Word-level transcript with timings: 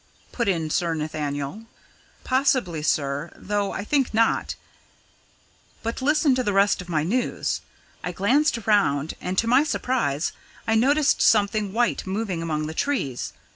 put 0.31 0.47
in 0.47 0.67
Sir 0.71 0.95
Nathaniel. 0.95 1.65
"Possibly, 2.23 2.81
sir, 2.81 3.29
though 3.35 3.71
I 3.71 3.83
think 3.83 4.15
not 4.15 4.55
but 5.83 6.01
listen 6.01 6.33
to 6.33 6.41
the 6.41 6.53
rest 6.53 6.81
of 6.81 6.89
my 6.89 7.03
news. 7.03 7.61
I 8.03 8.11
glanced 8.11 8.57
around, 8.57 9.13
and 9.21 9.37
to 9.37 9.45
my 9.45 9.63
surprise, 9.63 10.31
I 10.67 10.73
noticed 10.73 11.21
something 11.21 11.71
white 11.71 12.07
moving 12.07 12.41
among 12.41 12.65
the 12.65 12.73
trees. 12.73 13.33